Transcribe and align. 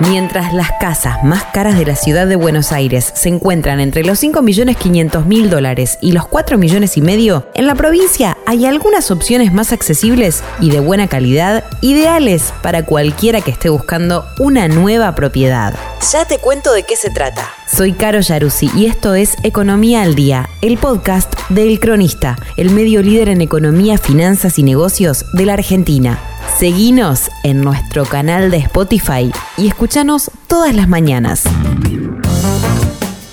Mientras 0.00 0.54
las 0.54 0.70
casas 0.78 1.24
más 1.24 1.42
caras 1.46 1.76
de 1.76 1.84
la 1.84 1.96
ciudad 1.96 2.28
de 2.28 2.36
Buenos 2.36 2.70
Aires 2.70 3.10
se 3.16 3.28
encuentran 3.28 3.80
entre 3.80 4.04
los 4.04 4.22
5.500.000 4.22 5.48
dólares 5.48 5.98
y 6.00 6.12
los 6.12 6.28
4 6.28 6.56
millones 6.56 6.96
y 6.96 7.00
medio, 7.00 7.48
en 7.54 7.66
la 7.66 7.74
provincia 7.74 8.38
hay 8.46 8.64
algunas 8.64 9.10
opciones 9.10 9.52
más 9.52 9.72
accesibles 9.72 10.44
y 10.60 10.70
de 10.70 10.78
buena 10.78 11.08
calidad, 11.08 11.64
ideales 11.80 12.54
para 12.62 12.84
cualquiera 12.84 13.40
que 13.40 13.50
esté 13.50 13.70
buscando 13.70 14.24
una 14.38 14.68
nueva 14.68 15.16
propiedad. 15.16 15.74
Ya 16.12 16.24
te 16.24 16.38
cuento 16.38 16.72
de 16.72 16.84
qué 16.84 16.94
se 16.94 17.10
trata. 17.10 17.50
Soy 17.66 17.92
Caro 17.92 18.20
Yaruzzi 18.20 18.70
y 18.76 18.86
esto 18.86 19.16
es 19.16 19.34
Economía 19.42 20.02
al 20.02 20.14
Día, 20.14 20.48
el 20.62 20.78
podcast 20.78 21.34
del 21.48 21.80
Cronista, 21.80 22.36
el 22.56 22.70
medio 22.70 23.02
líder 23.02 23.30
en 23.30 23.40
economía, 23.40 23.98
finanzas 23.98 24.60
y 24.60 24.62
negocios 24.62 25.26
de 25.32 25.44
la 25.44 25.54
Argentina. 25.54 26.20
Seguinos 26.58 27.30
en 27.44 27.60
nuestro 27.60 28.04
canal 28.04 28.50
de 28.50 28.56
Spotify 28.56 29.30
y 29.56 29.68
escúchanos 29.68 30.28
todas 30.48 30.74
las 30.74 30.88
mañanas. 30.88 31.44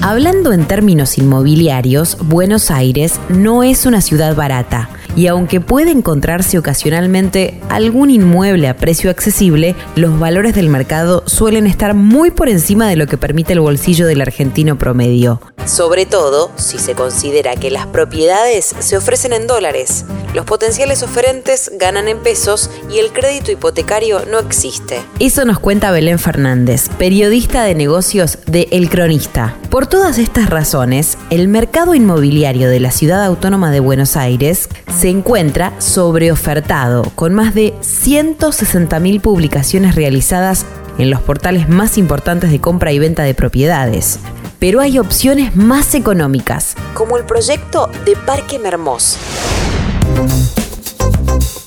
Hablando 0.00 0.54
en 0.54 0.64
términos 0.64 1.18
inmobiliarios, 1.18 2.16
Buenos 2.22 2.70
Aires 2.70 3.20
no 3.28 3.62
es 3.62 3.84
una 3.84 4.00
ciudad 4.00 4.34
barata 4.34 4.88
y 5.16 5.26
aunque 5.26 5.60
puede 5.60 5.90
encontrarse 5.90 6.58
ocasionalmente 6.58 7.60
algún 7.68 8.10
inmueble 8.10 8.68
a 8.68 8.76
precio 8.76 9.10
accesible, 9.10 9.74
los 9.96 10.18
valores 10.18 10.54
del 10.54 10.68
mercado 10.68 11.22
suelen 11.26 11.66
estar 11.66 11.94
muy 11.94 12.30
por 12.30 12.48
encima 12.48 12.88
de 12.88 12.96
lo 12.96 13.06
que 13.06 13.18
permite 13.18 13.52
el 13.52 13.60
bolsillo 13.60 14.06
del 14.06 14.20
argentino 14.20 14.78
promedio. 14.78 15.40
Sobre 15.66 16.06
todo 16.06 16.50
si 16.56 16.78
se 16.78 16.94
considera 16.94 17.54
que 17.56 17.70
las 17.70 17.86
propiedades 17.86 18.74
se 18.78 18.96
ofrecen 18.96 19.32
en 19.32 19.46
dólares, 19.46 20.04
los 20.34 20.44
potenciales 20.44 21.02
oferentes 21.02 21.72
ganan 21.74 22.06
en 22.06 22.18
pesos 22.18 22.70
y 22.88 22.98
el 22.98 23.12
crédito 23.12 23.50
hipotecario 23.50 24.24
no 24.30 24.38
existe. 24.38 25.00
Eso 25.18 25.44
nos 25.44 25.58
cuenta 25.58 25.90
Belén 25.90 26.20
Fernández, 26.20 26.88
periodista 26.98 27.64
de 27.64 27.74
negocios 27.74 28.38
de 28.46 28.68
El 28.70 28.88
Cronista. 28.88 29.56
Por 29.70 29.86
todas 29.86 30.18
estas 30.18 30.48
razones, 30.48 31.18
el 31.30 31.48
mercado 31.48 31.94
inmobiliario 31.94 32.68
de 32.68 32.80
la 32.80 32.92
ciudad 32.92 33.24
autónoma 33.24 33.70
de 33.70 33.80
Buenos 33.80 34.16
Aires 34.16 34.68
se 35.00 35.08
encuentra 35.08 35.72
sobreofertado, 35.80 37.04
con 37.14 37.32
más 37.32 37.54
de 37.54 37.72
160.000 37.80 39.22
publicaciones 39.22 39.94
realizadas 39.94 40.66
en 40.98 41.08
los 41.08 41.22
portales 41.22 41.70
más 41.70 41.96
importantes 41.96 42.50
de 42.50 42.60
compra 42.60 42.92
y 42.92 42.98
venta 42.98 43.22
de 43.22 43.32
propiedades. 43.32 44.18
Pero 44.58 44.78
hay 44.80 44.98
opciones 44.98 45.56
más 45.56 45.94
económicas, 45.94 46.74
como 46.92 47.16
el 47.16 47.24
proyecto 47.24 47.88
de 48.04 48.14
Parque 48.14 48.58
Mermós. 48.58 49.16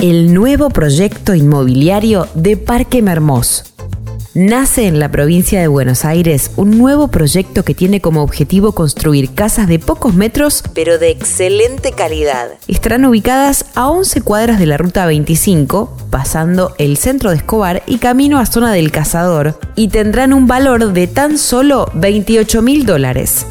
El 0.00 0.34
nuevo 0.34 0.68
proyecto 0.70 1.32
inmobiliario 1.36 2.26
de 2.34 2.56
Parque 2.56 3.00
Mermós 3.00 3.70
Nace 4.32 4.86
en 4.86 5.00
la 5.00 5.10
provincia 5.10 5.60
de 5.60 5.66
Buenos 5.66 6.04
Aires 6.04 6.52
un 6.54 6.78
nuevo 6.78 7.08
proyecto 7.08 7.64
que 7.64 7.74
tiene 7.74 8.00
como 8.00 8.22
objetivo 8.22 8.70
construir 8.70 9.34
casas 9.34 9.66
de 9.66 9.80
pocos 9.80 10.14
metros, 10.14 10.62
pero 10.72 11.00
de 11.00 11.10
excelente 11.10 11.90
calidad. 11.90 12.50
Estarán 12.68 13.04
ubicadas 13.06 13.64
a 13.74 13.90
11 13.90 14.20
cuadras 14.20 14.60
de 14.60 14.66
la 14.66 14.76
Ruta 14.76 15.04
25, 15.06 15.96
pasando 16.10 16.76
el 16.78 16.96
centro 16.96 17.30
de 17.30 17.38
Escobar 17.38 17.82
y 17.88 17.98
camino 17.98 18.38
a 18.38 18.46
zona 18.46 18.72
del 18.72 18.92
Cazador, 18.92 19.58
y 19.74 19.88
tendrán 19.88 20.32
un 20.32 20.46
valor 20.46 20.92
de 20.92 21.08
tan 21.08 21.36
solo 21.36 21.90
28 21.94 22.62
mil 22.62 22.86
dólares. 22.86 23.46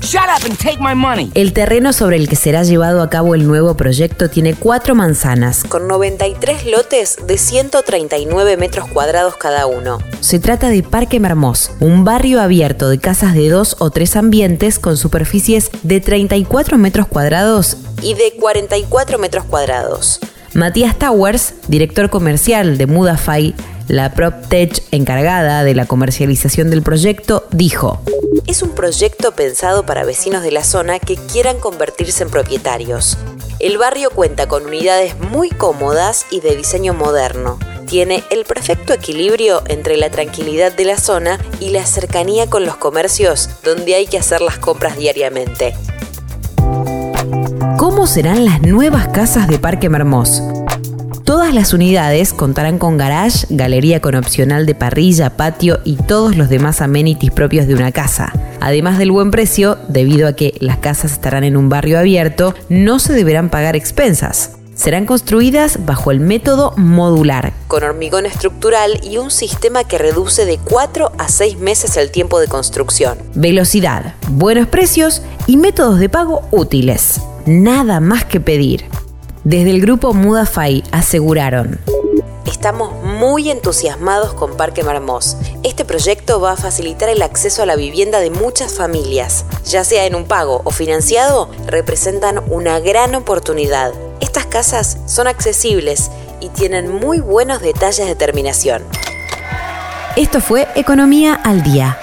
El 1.34 1.52
terreno 1.52 1.92
sobre 1.92 2.16
el 2.16 2.30
que 2.30 2.38
será 2.38 2.64
llevado 2.64 3.02
a 3.02 3.10
cabo 3.10 3.36
el 3.36 3.46
nuevo 3.46 3.76
proyecto 3.76 4.30
tiene 4.30 4.54
cuatro 4.54 4.96
manzanas, 4.96 5.66
con 5.66 5.90
93 5.90 6.68
lotes 6.68 7.18
de 7.28 7.38
139 7.38 8.56
metros 8.56 8.88
cuadrados 8.88 9.36
cada 9.36 9.66
uno. 9.66 9.98
Se 10.22 10.40
trata 10.40 10.69
de 10.70 10.84
Parque 10.84 11.20
Mermós, 11.20 11.72
un 11.80 12.04
barrio 12.04 12.42
abierto 12.42 12.90
de 12.90 13.00
casas 13.00 13.34
de 13.34 13.50
dos 13.50 13.76
o 13.80 13.90
tres 13.90 14.16
ambientes 14.16 14.80
con 14.80 14.98
superficies 14.98 15.72
de 15.84 16.00
34 16.00 16.78
metros 16.78 17.08
cuadrados 17.08 17.78
y 18.02 18.14
de 18.14 18.34
44 18.40 19.18
metros 19.18 19.46
cuadrados. 19.46 20.20
Matías 20.54 20.98
Towers, 20.98 21.54
director 21.68 22.10
comercial 22.10 22.78
de 22.78 22.88
Mudafy, 22.88 23.56
la 23.88 24.14
PropTech 24.14 24.84
encargada 24.92 25.64
de 25.64 25.76
la 25.76 25.86
comercialización 25.86 26.70
del 26.70 26.84
proyecto, 26.84 27.48
dijo, 27.52 28.02
es 28.48 28.62
un 28.62 28.70
proyecto 28.72 29.34
pensado 29.34 29.86
para 29.86 30.06
vecinos 30.06 30.44
de 30.44 30.52
la 30.52 30.64
zona 30.64 31.00
que 31.00 31.16
quieran 31.16 31.60
convertirse 31.60 32.24
en 32.24 32.30
propietarios. 32.30 33.18
El 33.60 33.78
barrio 33.78 34.12
cuenta 34.12 34.48
con 34.48 34.66
unidades 34.66 35.20
muy 35.20 35.50
cómodas 35.50 36.26
y 36.32 36.40
de 36.40 36.56
diseño 36.56 36.94
moderno 36.94 37.60
tiene 37.90 38.24
el 38.30 38.46
perfecto 38.46 38.94
equilibrio 38.94 39.64
entre 39.68 39.98
la 39.98 40.12
tranquilidad 40.12 40.72
de 40.72 40.86
la 40.86 40.98
zona 40.98 41.40
y 41.60 41.72
la 41.72 41.86
cercanía 41.86 42.48
con 42.48 42.64
los 42.66 42.78
comercios 42.78 43.50
donde 43.64 43.96
hay 43.96 44.06
que 44.06 44.20
hacer 44.20 44.42
las 44.42 44.60
compras 44.60 44.96
diariamente. 44.96 45.74
¿Cómo 47.78 48.06
serán 48.06 48.46
las 48.46 48.62
nuevas 48.62 49.08
casas 49.08 49.48
de 49.48 49.58
Parque 49.58 49.90
Mermós? 49.90 50.44
Todas 51.24 51.54
las 51.54 51.74
unidades 51.74 52.34
contarán 52.34 52.78
con 52.78 52.98
garage, 52.98 53.48
galería 53.50 54.02
con 54.02 54.16
opcional 54.16 54.66
de 54.66 54.76
parrilla, 54.76 55.36
patio 55.36 55.80
y 55.84 55.96
todos 55.96 56.36
los 56.36 56.50
demás 56.50 56.82
amenities 56.82 57.32
propios 57.32 57.68
de 57.68 57.74
una 57.74 57.92
casa. 57.92 58.34
Además 58.60 59.00
del 59.00 59.12
buen 59.12 59.32
precio, 59.32 59.78
debido 59.88 60.28
a 60.28 60.34
que 60.34 60.54
las 60.60 60.78
casas 60.78 61.14
estarán 61.14 61.44
en 61.44 61.58
un 61.58 61.70
barrio 61.70 61.98
abierto, 61.98 62.54
no 62.68 63.00
se 63.00 63.14
deberán 63.14 63.50
pagar 63.50 63.76
expensas 63.76 64.59
serán 64.80 65.06
construidas 65.06 65.86
bajo 65.86 66.10
el 66.10 66.22
método 66.22 66.74
modular, 66.78 67.52
con 67.68 67.84
hormigón 67.84 68.26
estructural 68.26 69.02
y 69.04 69.18
un 69.18 69.30
sistema 69.30 69.84
que 69.84 69.98
reduce 69.98 70.46
de 70.46 70.58
4 70.58 71.12
a 71.18 71.28
6 71.28 71.60
meses 71.60 71.98
el 71.98 72.12
tiempo 72.12 72.40
de 72.40 72.48
construcción. 72.48 73.18
Velocidad, 73.36 74.16
buenos 74.30 74.70
precios 74.70 75.22
y 75.48 75.58
métodos 75.58 76.00
de 76.00 76.08
pago 76.08 76.44
útiles. 76.52 77.20
Nada 77.46 78.00
más 78.00 78.24
que 78.24 78.40
pedir. 78.40 78.86
Desde 79.44 79.72
el 79.72 79.82
grupo 79.82 80.14
Mudafy 80.14 80.84
aseguraron. 80.94 81.82
Estamos 82.46 83.04
muy 83.04 83.52
entusiasmados 83.52 84.34
con 84.34 84.56
Parque 84.56 84.84
Marmós. 84.84 85.36
Este 85.64 85.84
proyecto 85.84 86.40
va 86.40 86.54
a 86.54 86.58
facilitar 86.58 87.10
el 87.10 87.22
acceso 87.22 87.64
a 87.64 87.66
la 87.66 87.76
vivienda 87.76 88.22
de 88.22 88.32
muchas 88.32 88.74
familias. 88.74 89.46
Ya 89.66 89.84
sea 89.84 90.06
en 90.06 90.16
un 90.16 90.24
pago 90.24 90.62
o 90.64 90.72
financiado, 90.72 91.50
representan 91.68 92.42
una 92.48 92.80
gran 92.80 93.14
oportunidad 93.16 93.94
casas 94.50 94.98
son 95.06 95.28
accesibles 95.28 96.12
y 96.42 96.50
tienen 96.50 96.92
muy 96.92 97.20
buenos 97.20 97.62
detalles 97.62 98.08
de 98.08 98.16
terminación. 98.16 98.84
Esto 100.16 100.42
fue 100.42 100.68
Economía 100.76 101.36
al 101.36 101.64
Día, 101.64 101.98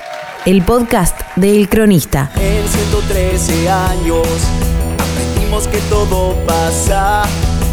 el 0.47 0.63
podcast 0.63 1.21
del 1.35 1.69
Cronista. 1.69 2.31
En 2.37 2.67
113 2.67 3.69
años 3.69 4.27
aprendimos 4.95 5.69
que 5.69 5.79
todo 5.91 6.35
pasa. 6.47 7.25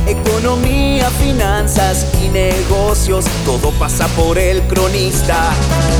Economía, 0.07 1.09
finanzas 1.11 2.05
y 2.22 2.28
negocios, 2.28 3.25
todo 3.45 3.72
pasa 3.79 4.07
por 4.09 4.38
el 4.38 4.61
cronista. 4.63 5.53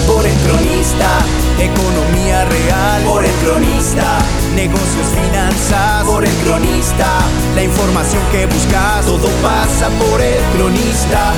Por 0.06 0.26
el 0.26 0.36
cronista, 0.40 1.20
economía 1.58 2.44
real. 2.44 3.04
Por 3.04 3.24
el 3.24 3.32
cronista, 3.36 4.20
negocios, 4.56 5.08
finanzas. 5.08 6.04
Por 6.06 6.26
el 6.26 6.34
cronista, 6.46 7.08
la 7.56 7.64
información 7.64 8.22
que 8.32 8.46
buscas, 8.46 9.06
todo 9.06 9.28
pasa 9.42 9.90
por 10.00 10.22
el 10.22 10.42
cronista. 10.56 11.34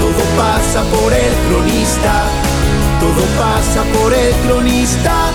Todo 0.00 0.24
pasa 0.36 0.82
por 0.90 1.12
el 1.12 1.34
cronista. 1.48 2.24
Todo 3.00 3.24
pasa 3.38 3.84
por 3.98 4.12
el 4.12 4.34
cronista. 4.46 5.30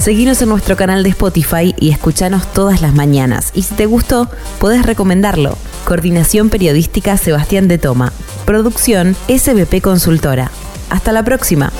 Seguinos 0.00 0.40
en 0.40 0.50
nuestro 0.50 0.76
canal 0.76 1.02
de 1.02 1.08
Spotify 1.08 1.74
y 1.80 1.90
escuchanos 1.90 2.52
todas 2.52 2.80
las 2.80 2.94
mañanas. 2.94 3.50
Y 3.54 3.62
si 3.62 3.74
te 3.74 3.86
gustó, 3.86 4.30
podés 4.60 4.86
recomendarlo. 4.86 5.58
Coordinación 5.84 6.48
Periodística 6.48 7.16
Sebastián 7.16 7.66
de 7.66 7.78
Toma. 7.78 8.12
Producción 8.44 9.16
SBP 9.26 9.82
Consultora. 9.82 10.50
Hasta 10.90 11.10
la 11.10 11.24
próxima. 11.24 11.72